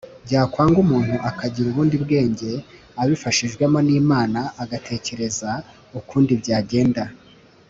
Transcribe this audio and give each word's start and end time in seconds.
byakwanga 0.25 0.77
umuntu 0.85 1.15
akagira 1.29 1.67
ubundi 1.69 1.95
bwenge 2.03 2.51
abifashijwemo 3.01 3.79
n’Imana 3.87 4.39
agatekereza 4.63 5.49
ukundi 5.99 6.33
byagenda 6.43 7.03